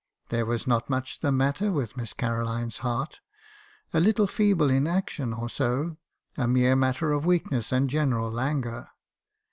There 0.29 0.47
was 0.47 0.65
not 0.65 0.89
much 0.89 1.19
the 1.19 1.31
matter 1.31 1.71
with 1.71 1.95
Miss 1.95 2.13
Caroline's 2.13 2.79
heart; 2.79 3.19
a 3.93 3.99
little 3.99 4.25
feeble 4.25 4.71
in 4.71 4.87
action 4.87 5.31
or 5.31 5.47
so, 5.47 5.97
a 6.35 6.47
mere 6.47 6.75
matter 6.75 7.11
of 7.11 7.23
weakness 7.27 7.71
and 7.71 7.87
general 7.87 8.31
languor. 8.31 8.89